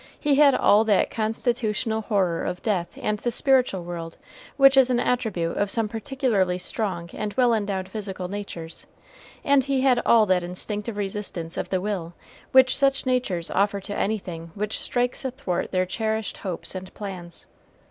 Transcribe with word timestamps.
He 0.19 0.33
had 0.33 0.55
all 0.55 0.83
that 0.85 1.11
constitutional 1.11 2.01
horror 2.01 2.43
of 2.43 2.63
death 2.63 2.97
and 2.99 3.19
the 3.19 3.29
spiritual 3.29 3.83
world 3.83 4.17
which 4.57 4.75
is 4.75 4.89
an 4.89 4.99
attribute 4.99 5.57
of 5.57 5.69
some 5.69 5.87
particularly 5.87 6.57
strong 6.57 7.11
and 7.13 7.35
well 7.35 7.53
endowed 7.53 7.87
physical 7.87 8.27
natures, 8.27 8.87
and 9.43 9.63
he 9.65 9.81
had 9.81 10.01
all 10.03 10.25
that 10.25 10.41
instinctive 10.41 10.97
resistance 10.97 11.55
of 11.55 11.69
the 11.69 11.79
will 11.81 12.15
which 12.51 12.75
such 12.75 13.05
natures 13.05 13.51
offer 13.51 13.79
to 13.81 13.95
anything 13.95 14.49
which 14.55 14.79
strikes 14.79 15.23
athwart 15.23 15.69
their 15.69 15.85
cherished 15.85 16.37
hopes 16.37 16.73
and 16.73 16.91
plans. 16.95 17.45